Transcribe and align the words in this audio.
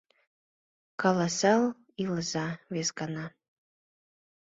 Каласал 1.01 1.63
илыза, 2.03 2.47
вес 2.73 2.89
гана 2.99 3.25